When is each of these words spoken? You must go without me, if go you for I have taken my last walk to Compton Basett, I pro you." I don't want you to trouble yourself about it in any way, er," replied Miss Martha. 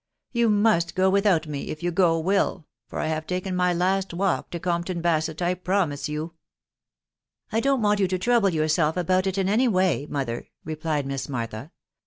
You 0.31 0.49
must 0.49 0.95
go 0.95 1.11
without 1.11 1.45
me, 1.45 1.69
if 1.69 1.81
go 1.93 2.31
you 2.31 2.65
for 2.87 2.97
I 2.97 3.05
have 3.05 3.27
taken 3.27 3.55
my 3.55 3.71
last 3.71 4.15
walk 4.15 4.49
to 4.49 4.59
Compton 4.59 4.99
Basett, 4.99 5.43
I 5.43 5.53
pro 5.53 5.91
you." 6.05 6.33
I 7.51 7.59
don't 7.59 7.83
want 7.83 7.99
you 7.99 8.07
to 8.07 8.17
trouble 8.17 8.49
yourself 8.49 8.97
about 8.97 9.27
it 9.27 9.37
in 9.37 9.47
any 9.47 9.67
way, 9.67 10.07
er," 10.11 10.47
replied 10.65 11.05
Miss 11.05 11.29
Martha. 11.29 11.71